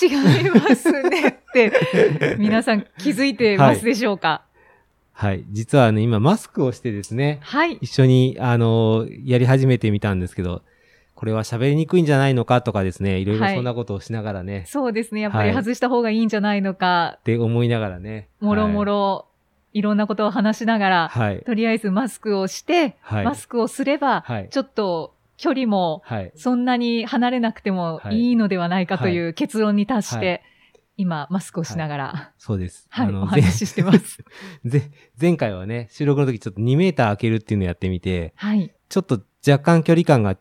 [0.00, 0.06] 違
[0.46, 1.72] いますねって、
[2.38, 4.42] 皆さん気づいてますでしょうか？
[5.12, 5.44] はい。
[5.52, 7.78] 実はね今マスクをしてですねはい。
[7.80, 10.62] 一緒にあのやり始めてみたんですけど
[11.14, 13.54] これは喋りにくいんじゃないのかとかですねいろいろはい。
[13.54, 15.20] そんなことをしながらね、そうですね。
[15.20, 15.64] やっぱりはい。
[15.64, 18.86] 外した方がいいんじゃないのか、って思いながらねもろもはい。
[18.86, 19.26] ろ、
[19.72, 21.42] いろんなことを話しながら、はい。
[21.46, 23.24] とりあえずマスクをして、はい。
[23.24, 24.48] マスクをすれば、はい。
[24.50, 30.42] ちょっと距離もはいそんなに離れなくてもはいいいのではないかという結論に達して、はい
[30.96, 32.86] 今、マスクをしながら、そうです。
[32.88, 34.24] はい、お話ししてます。
[34.64, 38.72] ぜ前回はね、収録の時ちょっと2メーター開けるっていうのをやってみて、はい。
[38.88, 40.36] ちょっと若干距離感が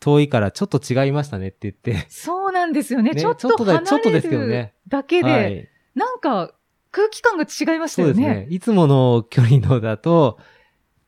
[0.00, 3.12] 遠いからちょっと違いましたねって言って、そうなんですよね。
[3.12, 5.68] ねちょっと離れちょっとですけどるねだけで、はい。
[5.94, 6.54] なんか
[6.90, 8.14] 空気感が違いましたよね。
[8.14, 8.46] そうですね。
[8.50, 10.38] いつもの距離のだと、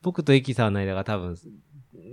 [0.00, 1.37] 僕とエキさんの間が多分、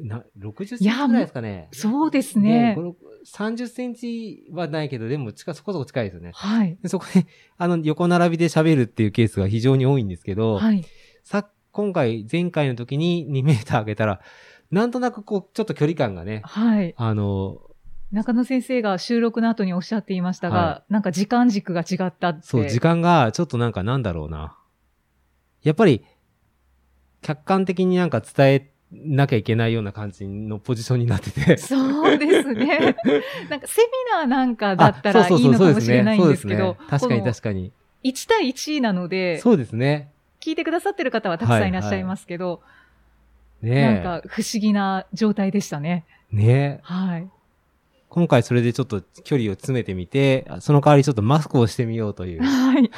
[0.01, 1.69] な60センチぐらいですかね。
[1.71, 2.75] そうですねで。
[2.75, 6.31] この30センチはないけど、でも近そこそこ近いですよね。
[6.33, 6.77] はい。
[6.81, 7.25] でそこで、
[7.57, 10.83] あの、横並びで喋るっていうケースが非常に多いんですけど、はい。
[11.23, 14.21] さ、今回、前回の時に2メーター上げたら、
[14.71, 16.93] なんとなくこう、ちょっと距離感がね、はい。
[16.97, 17.61] あの、
[18.11, 22.41] 中野先生が収録の後におっしゃっていましたが、はなんか時間軸が違ったって。
[22.43, 24.57] そう、時間がちょっとなんかなんだろうな。
[25.63, 26.05] やっぱり、
[27.23, 31.57] 客観的になんか伝えなきゃいけないような感じのポジションになってて。
[31.57, 32.95] そうですね。
[33.49, 37.71] なんかセミナーなんかだったらいいのかもしれないんですけど、確かに確かに。
[38.03, 40.11] 1対1なので、そうですね。
[40.39, 42.61] 聞いてくださってる方はたくさんいらっしゃいますけど、
[43.61, 43.81] ねえ。
[43.81, 46.05] なんか不思議な状態でしたね。
[46.31, 46.79] ねえ。
[46.83, 47.27] はい。
[48.13, 52.43] 今回それでちょっと距離を詰めてみて、その代わりちょっとマスクをしてみようという。
[52.43, 52.91] はい。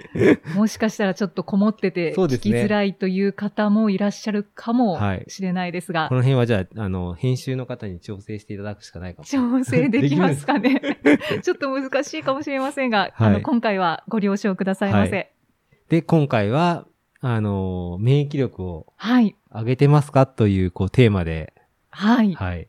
[0.56, 9.26] もしかしたらちょっとこもってて聞きづらいという方もいらっしゃるかもはいしれないですが、この辺はじゃあ、あの、編集の方に調整していただくしかないかも。
[9.26, 10.80] 調整できますかね。
[11.44, 15.30] ちょっと難しいかもしれませんが、あの、はい今回はご了承くださいませ。
[15.90, 16.86] で、今回は、
[17.20, 19.36] あの、免疫力をはい。
[19.52, 20.24] 上げてますか？
[20.26, 21.52] という、こう、テーマで、
[21.90, 22.32] はい。
[22.32, 22.68] はい。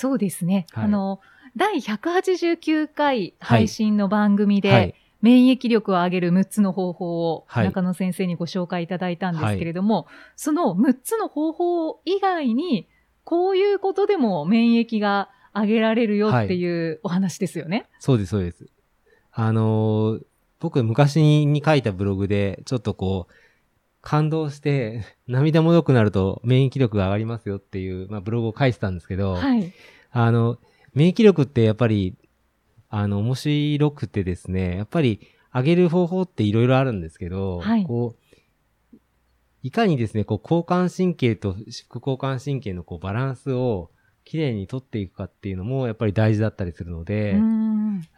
[0.00, 0.66] そうですね。
[0.72, 1.20] はいあの、
[1.56, 4.94] 第189回配信の番組で、はい。
[5.20, 10.06] 免疫力を上げる6つの方法をはい中野先生にご紹介いただいたんですけれども、
[10.36, 12.88] その6つの方法以外に、
[13.24, 17.86] こういうことでも免疫が上げられるよっていうお話ですよね。
[17.98, 18.70] そうです、そうです。
[19.32, 20.22] あのー
[20.60, 23.32] 僕昔に書いたブログで、ちょっとこう、
[24.00, 29.72] 感動して、 涙もろくなると免疫力が上がりますよっていう、まあ、ブログを書いてたんですけど、はい。
[30.10, 30.58] あの、
[30.94, 32.16] 免疫力ってやっぱり、
[32.88, 35.20] あの、面白くてですね、やっぱり
[35.54, 38.96] 上げる方法っていろいろあるんですけど、はいこう、
[39.62, 41.54] いかにですね、こう、交感神経と
[41.88, 43.90] 副交感神経のこう、バランスを
[44.24, 47.36] きれいにとっていくかっていうのも、やっぱり大事だったりするので、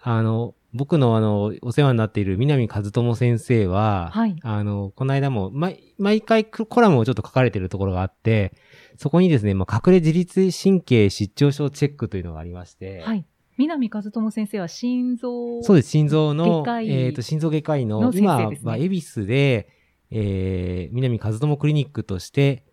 [0.01, 8.55] あの、僕のあの、お世話になっている南和智先生は、はいあの、この間も、毎、毎回コラムをちょっと書かれてるところがあって、
[8.97, 13.27] そこにですね、まあ、隠れ自律神経失調症チェックというのがありまして、はい。
[13.59, 15.63] 南和智先生は心臓。
[15.63, 19.69] そうです、心臓のえっ、と、心臓外科医の、の先今生ですねは恵比寿で、
[20.11, 22.65] えー、南和智クリニックとして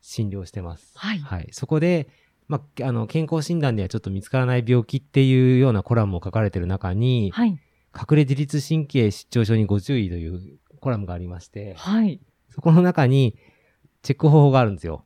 [0.00, 0.92] 診療してます。
[0.96, 1.48] はいはい。
[1.52, 2.08] そこで、
[2.48, 7.50] まあ、あの、健康診断ではちょっと見つからない病気っていうようなコラムを書かれてる中に、はい。
[7.94, 12.20] 隠れ自律神経失調症にご注意というコラムがありまして、はい。
[12.50, 13.36] そこの中に
[14.02, 15.04] チェック方法があるんですよ。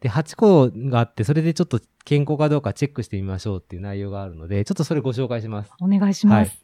[0.00, 5.72] で、8個があって、それでちょっと健康かどうかチェックしてみましょうっていう内容があるので、ちょっとそれご紹介します。
[5.80, 6.62] お願いします。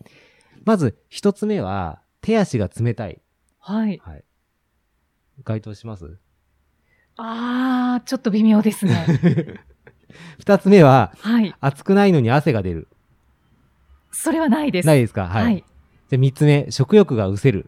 [0.64, 3.20] まず、一つ目は、手足が冷たい。
[3.58, 4.00] はい。
[4.04, 4.24] はい。
[5.44, 6.18] 該当します？
[7.16, 9.60] あー、ちょっと微妙ですね。
[10.38, 11.54] 二つ目は、はい。
[11.60, 12.88] 暑くないのに汗が出る。
[14.10, 14.86] それはないです。
[14.86, 15.26] ないですか？
[15.28, 15.44] はい。
[15.44, 15.56] はい。
[16.08, 17.66] じゃあ三つ目、食欲が失せる。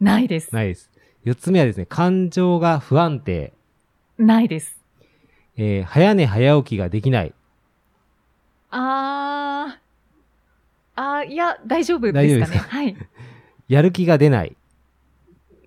[0.00, 0.54] ないです。
[0.54, 0.90] ないです。
[1.24, 3.52] 四つ目はですね、感情が不安定。
[4.18, 4.76] ないです。
[5.56, 7.34] えー早寝早起きができない。
[8.70, 12.58] あー、あー、いや、大丈夫ですかね。
[12.60, 12.68] か？
[12.68, 12.96] はい。
[13.68, 14.56] やる気が出ない。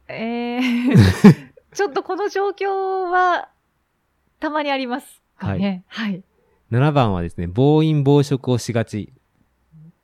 [0.07, 0.93] えー、
[1.73, 3.49] ちょっとこの状況は、
[4.39, 5.83] たまにありますかね。
[5.87, 6.23] はい。
[6.71, 9.13] 7番はですね、暴飲暴食をしがち。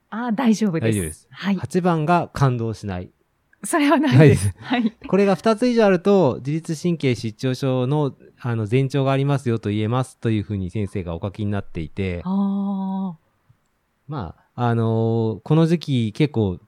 [0.10, 0.84] あー、大丈夫です。
[0.86, 1.28] 大丈夫です。
[1.31, 1.57] はい。
[1.57, 3.12] 8番が感動しない。
[3.63, 4.54] それはないです。
[4.60, 4.92] はい。
[5.07, 13.18] これが2つ以上あると、自律神経失調症のあの前兆がありますよと言えますというふうに先生がお書きになっていて、あ
[14.07, 16.60] まあ、あのーこの時期結構、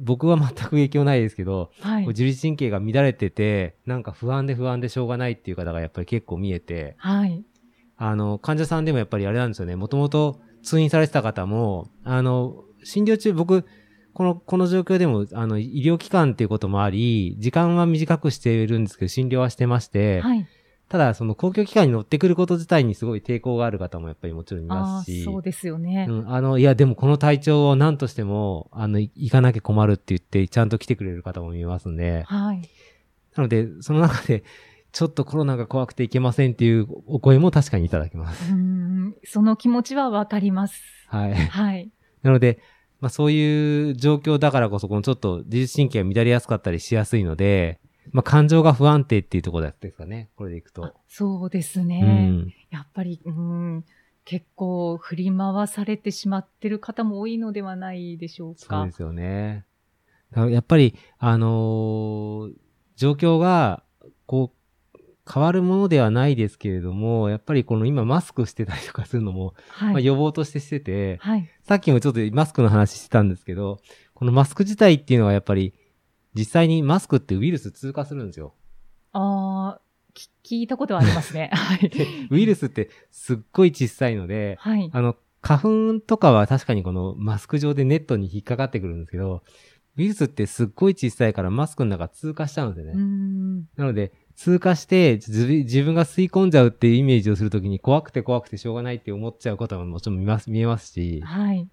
[0.00, 1.88] 僕は全く影響ないですけど、あ。
[1.88, 2.06] はい。
[2.08, 7.44] 自律神経が乱れてて、なんか不安で不安でしょうがないっていう方がやっぱり結構見えて、はい。
[8.06, 9.76] あの、患者さんでもやっぱりあれなんですよね。
[9.76, 13.64] もともと通院されてた方も、あの、診療中僕、
[14.12, 20.46] この、この状況でも、あの、医療機関っていうこともあり、時間は短くしているんですけど、診療はしてまして、はい。
[20.90, 26.06] ただ、その公共機関に乗ってくること自体にすごい抵抗がある方もやっぱりもちろんいますし、そうですよね。
[26.06, 32.60] うん、あの、いや、でもこの体調を何としても、あの、い行かなきゃ困るって言って、ちゃんと来てくれる方も見えますんで、はい。
[33.34, 34.44] なので、その中で、
[34.94, 38.52] ちょっとコロナが怖くていけませんっていうお声も確かにいただきます。
[38.52, 39.14] うーん。
[39.24, 40.82] その気持ちはわかります。
[41.08, 41.34] はい。
[41.34, 41.90] はい。
[42.22, 42.60] なので、
[43.00, 47.80] まあそういう状況だからこそ、このちょっと自律神経が乱れやすかったりしやすいので、
[48.12, 50.30] まあ感情が不安定っていうところですかね。
[50.36, 50.94] これでいくと。
[51.08, 52.28] そうですうね。
[52.30, 52.54] ん。
[52.70, 53.84] やっぱり、うん。
[54.24, 58.92] 結構振り回されてしまってる方も多いのではないでしょうかそうで。
[58.92, 59.66] すよね。
[60.34, 62.52] やっぱり、あのー
[62.96, 63.82] 状況が、
[64.26, 64.56] こう、
[65.32, 70.04] 変わるものではないですけれども、やっぱりこの今マスクしてたりとかするのも、まあはい。
[70.04, 71.48] 予防としてしてて、はい。
[71.62, 73.78] さっきもちょっとマスクの話してたんですけど、
[74.12, 75.74] このマスク自体っていうのはやっぱり、
[76.34, 78.54] 実際にマスクってウイルス通過するんですよ。
[79.12, 79.80] ああ、
[80.12, 81.50] き聞いたことはありますね。
[81.54, 81.90] はい。
[82.30, 84.90] ウイルスってすっごい小さいので、はい。
[84.92, 89.42] あの、花粉とかは確かにこのマスク上でネットに引っかかってくるんですけど、
[89.96, 93.00] ウイルスってすっごい小さいからマスクの中通過しちゃうんですよね。
[93.00, 93.58] ん。
[93.76, 101.68] なので、通過して自自分が吸い込んじゃうっていうイメージをするときに怖くて怖くてしょうがないって思っちゃうことももちろん見ます、見えますし、はい。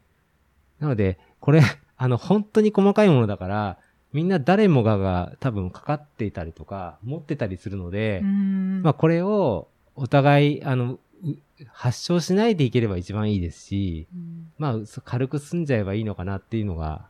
[0.79, 1.61] なので、これ、
[1.97, 3.77] あの、本当に細かいものだから、
[4.13, 8.21] みんな誰もがが多分かかっていたりとか、持ってたりするので。
[8.21, 10.99] まあこれをお互い、あの、う
[11.67, 17.07] 発症しないでいければ一番いいですし、うんまあそ軽く済んじゃえばいいのかなっていうのが、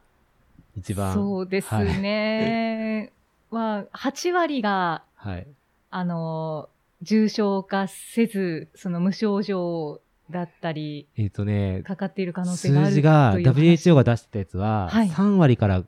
[0.77, 1.13] 一番。
[1.13, 3.11] そうですね。
[3.51, 5.47] まあ、8割が、はい。
[5.91, 6.69] あの、
[7.03, 10.01] 重症化せず、その無症状
[10.31, 15.83] だったり、えっ、とね、かかっている可能性がある数字が WHO が出してたやつは、はい3割から、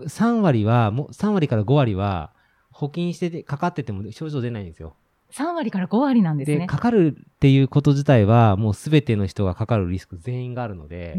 [0.00, 2.32] 3割は、もう3割から5割は、
[2.70, 4.96] 補菌してて、かかってても症状出ないんですよ。
[5.32, 6.66] 3割から5割なんですで、ね。
[6.66, 11.14] かかるっていうこと自体は、もうすべての人がかかるリスク全員があるので、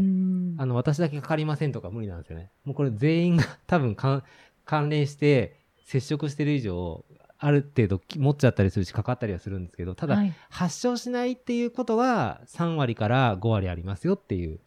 [0.58, 2.50] あの、私だけかかりませんとか無理なんですよね。
[2.64, 7.04] もうこれ全員が多分関連して接触してる以上、
[7.38, 14.60] ある程度き持っちゃったりするし、かかったりはするんですけど、ただ、はい発症しないっていうことは3割から5割ありますよっていう。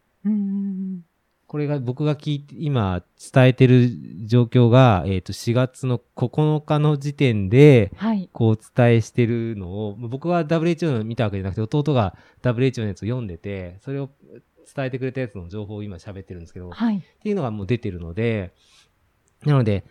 [1.49, 3.01] これが僕が聞いて、今
[3.33, 3.89] 伝えてる
[4.27, 8.29] 状況が、えっ、と、4月の9日の時点で、はい。
[8.31, 14.11] こうお伝えしてるのを、僕は WHO の見たわけじゃなくて、弟が WHO のやつを読んでて、それを
[14.75, 17.01] 伝えてくれたやつの情報を今喋ってるんですけど、っはい。
[17.23, 18.53] ていうのがもう出てるので、
[19.43, 19.85] なので、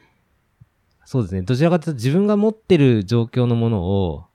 [1.08, 4.26] そうですね、どちらかというと自分が持ってる状況のものを、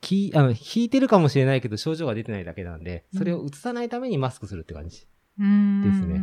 [0.00, 5.00] きあの引いてるかもしれないけど症状が出てないだけなんで、それを移さないためにマスクするって感じ。
[5.00, 5.04] で
[5.36, 6.22] すね。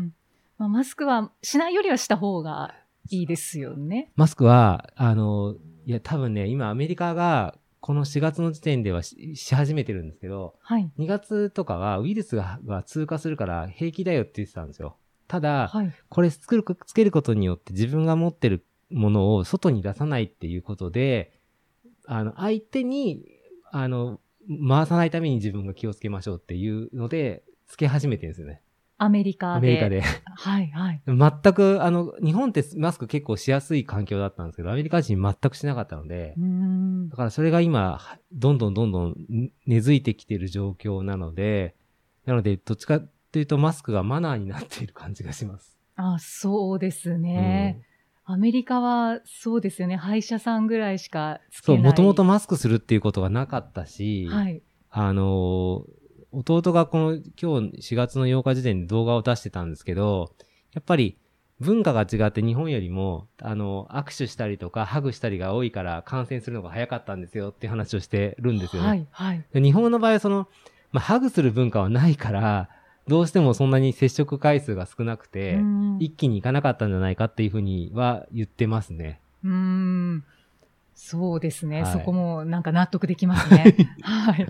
[0.57, 2.75] まあ、マスクはしないよりはした方が
[3.09, 4.13] いいですよね。
[4.15, 10.89] マスクは、あの、いや、多分ね、今アメリカが、この4月の時点ではしし始めてるんですけど、はい。
[10.97, 14.95] 2月とかはウイルスがが通過するから平気だよって言ってたんですよ。
[15.27, 15.91] ただ、はい。
[16.07, 21.39] これつけるつけることによって自分が持ってるものを外に出さないっていうことで、
[22.05, 23.23] あの、相手に、
[23.71, 24.19] あの、
[24.67, 28.61] 回さないために自分が気をつけましょうっていうので、つけ始めてるんですよね。
[28.97, 29.53] アメリカで。
[29.57, 30.01] アメリカで。
[30.01, 31.01] はい、はい。
[31.05, 36.35] 全く、あの、日本ってマスク結構しやすい環境だったんですけど、アメリカ人全くしなかったので
[37.09, 37.15] だ。
[37.15, 37.99] からそれが今、
[38.33, 39.15] どんどんどんどん
[39.65, 41.75] 根付いてきている状況なので、
[42.25, 42.99] なので、どっちか
[43.31, 45.77] というとマスクがマナーになっている感じがします。
[45.95, 47.81] あ、そうですね。
[48.31, 49.95] アメリカはそうですよね。
[49.95, 51.91] 歯医者さんぐらいしかつそう、けない。
[51.91, 54.61] もともとマスクするっていうことがなかったし、はい。
[54.91, 55.99] あのー
[56.31, 60.31] 弟がこの今日4月の8日時点で動画を出してたんですけど、
[60.73, 61.17] やっぱり
[61.59, 68.87] 文化が違って日本よりも、あの、握手したりとかハグしたりが多いから感染するのが早かったんですよっていう話をしてるんですよね。
[68.87, 69.45] はい、はい。
[69.53, 70.47] で日本の場合はその、
[70.91, 72.69] まあ、ハグする文化はないから、
[73.09, 79.19] どうしてもそんなに接触回数が少なくて、うーん一気に行かなかったんじゃないかっていうふうには言ってますね。
[79.43, 80.23] うーん。
[80.95, 81.83] そうですね。
[81.83, 83.75] はいそこもなんか納得できますね。
[84.03, 84.47] はい。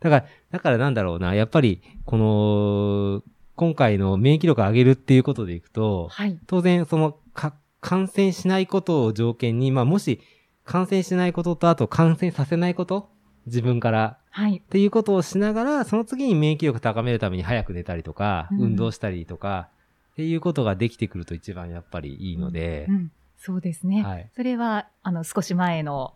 [0.00, 3.22] だから、だからなんだろうな、やっぱり、この、
[3.56, 6.38] 今回の免疫力を上げるっていうことでいくと、はい。
[6.46, 10.20] 当然、その、か、感染しないことを条件に、まあもし
[10.64, 13.10] 感染しないこととあと感染させないこと
[13.46, 14.18] 自分から。
[14.30, 14.56] はい。
[14.58, 19.68] っていうことをしながら、その次に免疫力高めるために早く寝たりとか、うん運動したりとか、
[20.12, 24.02] っていうことができてくると一番やっぱりいいのでう、ん、そうですね。
[24.02, 24.30] はい。
[24.34, 26.14] それは、あの、少し前の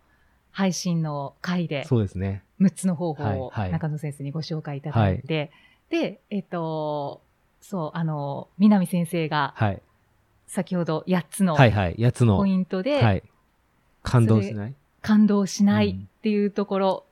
[0.50, 2.42] 配信の回で、そうですね。
[2.61, 5.50] 6つの方法を中野先生にご紹介いただいて、
[5.90, 7.23] で、えっと、
[7.61, 9.82] そう、あの、南先生がはい。
[10.47, 11.94] 先ほど8つのはいはい。
[11.99, 12.37] やつの。
[12.37, 13.23] ポはイントで、い。
[14.02, 14.75] 感動しない？
[15.02, 17.04] 感動しないっていうところ、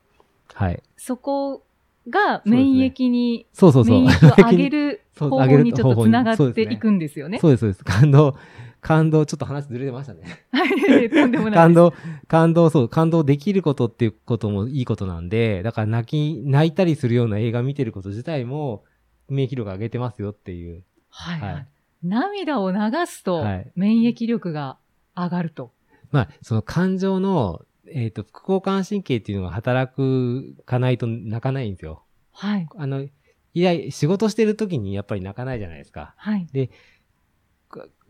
[0.55, 0.83] はい。
[0.97, 1.65] そこ
[2.09, 4.01] が免疫に、そうそうそう。
[4.01, 7.39] 免疫を上げる 方法にちょっとつながっていくんですよね。
[7.39, 7.85] そうです、そうです。
[7.85, 8.37] 感動、
[8.81, 10.23] 感動、ちょっと話ずれてましたね。
[10.53, 11.55] はい、とんでもない。
[11.55, 11.93] 感動、
[12.29, 18.85] 感動、そう、感動できることっていうこともいいことなんで、だから泣き、泣いたりするような映画見てること自体も、
[19.29, 20.85] 免疫力上げてますよっていう。
[21.11, 21.67] はい、はいはい。
[22.05, 24.79] 涙を流すとはい、免疫力が
[25.17, 25.73] 上がると。
[26.13, 27.63] まあ、その感情の、
[27.93, 32.05] えっ、と、副交感神経っていうのが働くかないと泣かないんですよ。
[32.33, 32.69] はい。
[32.77, 33.11] あの、い
[33.55, 36.15] や、仕事してる時にやっぱり泣かないじゃないですか。
[36.19, 36.47] はい。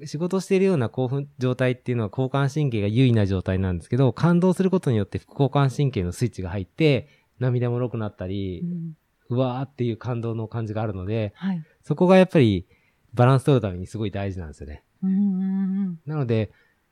[0.04, 8.96] 仕事してるような興奮状態っていうのは交感神経が優位な状態なんですけど、感動することによって副交感神経のスイッチが入って、涙もろくなったりう、ん
[9.28, 11.62] うわーっていう感動の感じがあるので、はい。
[11.82, 12.66] そこがやっぱり
[13.14, 14.84] バランス取るためにすごい大事なんですよね。
[15.02, 16.50] うんうんうんなので、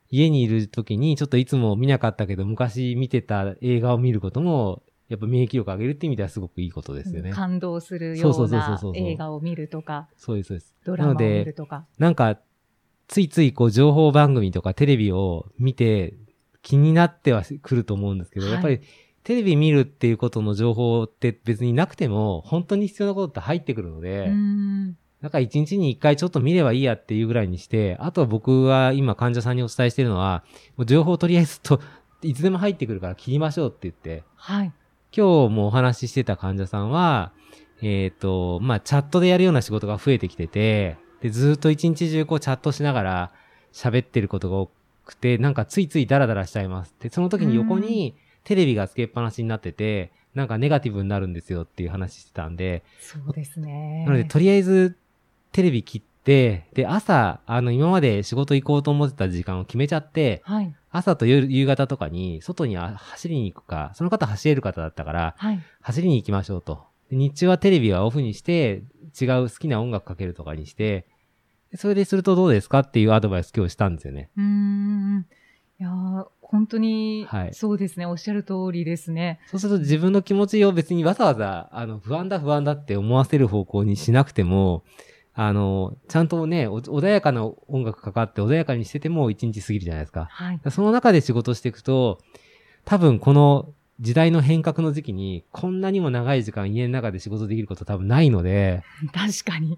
[0.09, 7.31] 家にいる時にちょっといつも見なかったけど昔見てた映画を見ることも、やっぱ免疫力上げるって意味ではすごくいいことですよね。
[7.31, 10.73] 感動するよそうな映画を見るとか、そうです、そうです。
[10.83, 11.85] ドラマをなので見る、とか。
[11.99, 12.39] なんか、
[13.07, 16.15] ついついこう情報番組とかテレビを見て
[16.63, 18.81] 気になってはくると思うんですけど、はいやっぱり
[19.23, 24.31] テレビ見るっていうことの情報って別になくても本当に必要なことって入ってくるので、
[25.25, 30.43] うんなんか一日に一回ちょっと見ればいいやっていうぐらいにして、あとは僕は今患者さんにお伝えしてるのは、
[30.77, 31.81] もう情報とりあえずと、
[32.21, 34.71] いつでも入ってくるから切りましょうって言って、はい。
[35.11, 37.31] 今日もお話ししてた患者さんは、
[37.81, 43.31] えっ、と、まあ、チャットでやるような仕事が増えてきてて、で、ずっと一日中こうチャットしながら
[43.73, 44.69] 喋ってることが多
[45.05, 46.93] くて、なんかついついダラダラしちゃいます。
[46.99, 54.03] で、その時に横にテレビがつけっぱなしになってて、なんかネガティブになるんですよっていう話してたんで、そうですね。
[54.05, 54.97] なのでとりあえず
[55.55, 60.75] テレビ切って、で、朝、あの、今まで仕事行こうと思ってた時間を決めちゃって、はい。
[60.91, 65.61] 朝と夜、夕方とかに外にあ走りに行くか、その方走れる方だったから、はい。
[65.79, 66.83] 走りに行きましょうと。
[67.09, 68.83] で日中はテレビはオフにして、
[69.19, 71.07] 違う好きな音楽かけるとかにして、
[71.71, 74.29] でそれでするとどうですかっていうアドバイス今日したんですよね。
[74.35, 75.25] うーん。
[75.79, 78.05] いやー本当にはい、そうですね。
[78.05, 79.39] おっしゃる通りですね。
[79.47, 84.83] そうすると自分の気持ちを別にわざわざ、あの、不安だ不安だって思わせる方向にしなくても、
[85.37, 90.27] あの、ちゃんとね、お穏やかな音楽かかって穏やかにしてても一日過ぎるじゃないですか。
[90.31, 90.59] はい。
[90.71, 92.19] その中で仕事していくと、
[92.85, 99.77] 多分この時代の変革の時期に、こんなにも長い時間家の中で仕事できること多分ないので、確かに。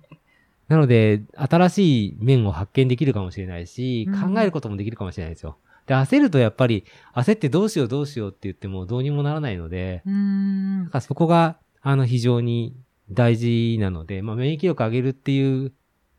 [0.68, 5.58] なので、新しい面を発見できるかもしれないし、うん考えることもできるかもしれないですよ。
[5.88, 6.84] で、焦るとやっぱり、
[7.16, 10.92] 焦ってどうしようどうしようって言ってもどうにもならないので、うーんだ。
[10.92, 12.76] からそこが、あの、非常に
[13.10, 15.74] 大事なので、まあ、免疫力上げるっていう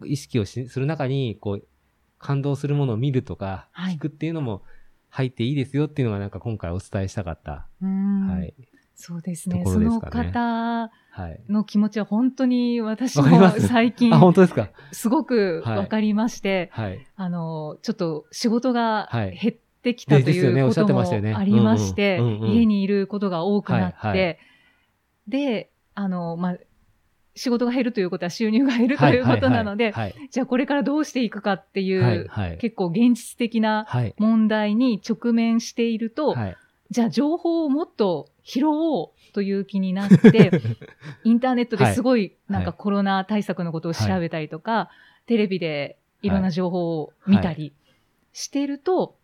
[0.04, 1.66] 意識をしする中に、こう、
[2.18, 3.94] 感動するものを見るとか、はい。
[3.94, 4.62] 聞くっていうのも
[5.08, 7.68] 入っていいですよっていうのがなんか今回お伝えしたかった。
[7.80, 8.54] はい。
[8.94, 9.58] そうですね。
[9.58, 11.40] とこその方はい。
[11.48, 14.70] の気持ちは本当に私も最近あ、本当ですか？
[14.92, 17.06] すごくわかりまして、はい。
[17.16, 19.38] あの、ちょっと仕事がはい。
[19.40, 21.00] 減ってきたということも
[21.34, 24.38] ありまして家にいることが多くなっはいはて、
[25.28, 26.56] で、あの、まあ、
[27.38, 30.14] 仕事が減るということは収入が減るとはいいうことなので、はい。
[30.30, 32.18] じゃあこれからどうしていくかっていはい。
[32.18, 32.58] う、はい。
[32.58, 34.14] 結構現実的なはい。
[34.18, 36.56] 問題に直面していると、はい。
[36.90, 40.50] じゃあ情報をもっと拾おうという気になって、
[41.22, 44.90] インターネットですごいなんかはいコロナ対策のことを調べたりとか、
[45.26, 47.72] テレビでいろんな情報を見たり
[48.32, 49.16] してると、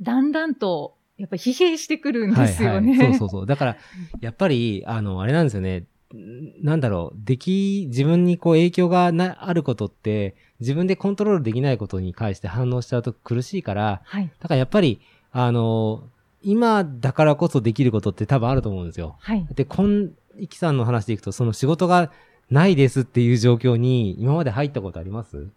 [0.00, 2.90] だんだんとやっぱり疲弊してくるんですよね。
[2.90, 3.46] はいはい、そうそうそう。
[3.46, 3.76] だから、
[4.20, 5.84] やっぱり、あの、あれなんですよね。
[6.16, 7.18] んなんだろう。
[7.24, 14.30] でき、自分にこう影響がな、あることって、自分でコントロールできないことに関して反応しちゃうと苦しいから、はい。
[14.40, 15.00] だからやっぱり、
[15.32, 16.02] あの、
[16.42, 19.16] 今だからこそできることって多分あると思うんですよ。
[19.20, 19.46] はい。
[19.54, 22.12] で、こん、いきさんの話でいくと、その仕事が
[22.50, 25.36] ないですっていう状況に今まで入ったことあります？
[25.36, 25.50] う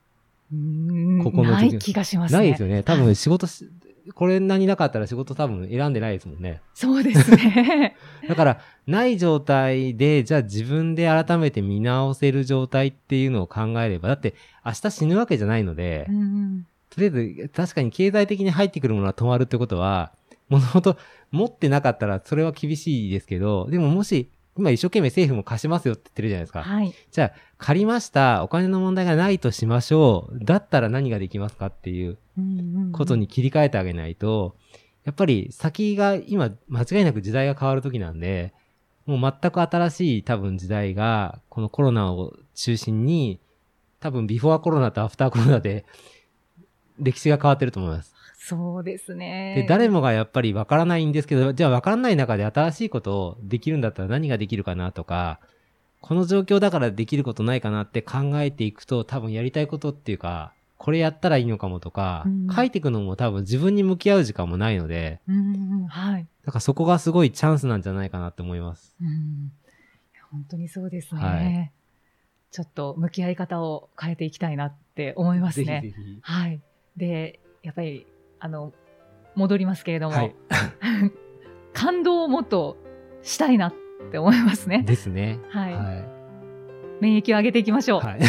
[0.54, 2.40] ーんここの時ない気がしますね。
[2.40, 2.84] ないですよね。
[2.84, 3.70] 多はい分仕事し、
[4.14, 6.62] これなになかったら仕事多分選んでないですもんね。
[6.74, 7.96] そうですね。
[8.28, 14.34] だから、ない状態で、じゃあ自分で改めて見直せる状態っていうのを考えれば、だって
[14.66, 20.12] 明日死ぬわけじゃないのでう、んとりあえず、確かに経済的に入ってくるものは止まるってことは、
[20.50, 20.98] もともと
[21.32, 26.64] 持ってなかったらそれは厳しいですけど、でももし、今一生懸命政府も貸しますよって言ってるじゃないですか。
[26.64, 26.94] はい。
[27.12, 30.44] じゃあ、借りました、お金の問題がないとしましょう。
[30.44, 32.18] だったら何ができますかっていう
[32.92, 34.56] ことに切り替えてあげないと、
[35.04, 38.54] やっぱり先が今間違いなく時代が変わる時なんで、
[39.06, 43.40] もう全く新しい多分時代が、このコロナを中心に、
[44.00, 45.86] 多分ビフォーコロナとアフターコロナで、
[47.00, 48.14] 歴史が変わってると思います。
[48.44, 49.54] そうですね。
[49.56, 55.40] で、誰もがやっぱりわからないんですけど、じゃあわからない中で新しいことをできるんだったら何ができるかなとか、
[56.02, 66.28] この状況だからできることないかなって考えていくと、多分やりたいことっていうか、これやったらいいのかもとか、うん書いていくのも多分自分に向き合う時間もないので、うんうん、はい。
[66.44, 68.96] だからそこがすごいチャンスなんじゃないかなって思います。
[69.00, 69.52] うん、
[70.32, 71.72] 本当にそうですね、はい
[72.52, 75.82] ちょっと向き合い方を変えていきたいなって思いますね。
[75.84, 76.20] ぜひぜひ。
[76.22, 76.62] はい。
[76.98, 78.06] で、やっぱり、
[78.42, 78.74] あの、
[79.36, 80.36] 戻りますけれども、はい。
[81.74, 82.78] 感動をもっと
[83.22, 83.74] したいなっ
[84.12, 84.84] て思いますね。
[84.86, 85.40] ですね。
[85.50, 85.74] はい。
[85.74, 86.06] は
[87.00, 88.02] 免疫を上げていきましょう。
[88.02, 88.04] い。
[88.04, 88.20] はい。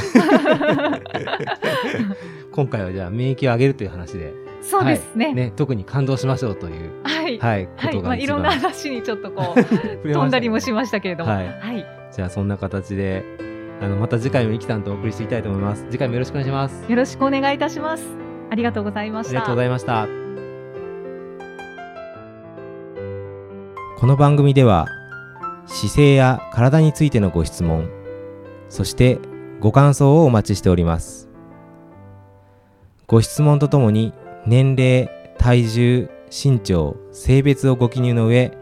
[2.52, 5.33] 今回はじゃあ免疫を上げるという話で、そうですね。
[5.35, 7.38] ね、特に感動しましょうという、はい。
[7.38, 8.02] はい、はい。
[8.02, 9.64] まあ、いろんな話にちょっとこう、
[10.09, 11.85] 飛んだりもしましたけれども、ははいい。
[12.12, 13.25] じゃあそんな形で、
[13.81, 15.87] あの、また次回もイキさんとお送りしていきたいと思います。
[15.90, 16.90] 次回もよろしくお願いします。
[16.90, 18.22] よろしくお願いいたします。
[18.52, 19.30] ありがとうございました。
[19.30, 20.06] ありがとうございました。
[23.99, 24.88] この番組では
[25.64, 27.88] 姿勢や体についてのご質問、
[28.68, 29.21] そして
[29.59, 31.30] ご感想をお待ちしております。
[33.06, 34.12] ご質問とともに
[34.47, 38.52] 年齢、体重、身長、性別をご記入の上、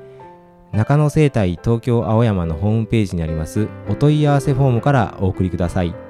[0.70, 6.09] 中野生態東京青山のホームページにありますお問い合わせフォームからお送りください。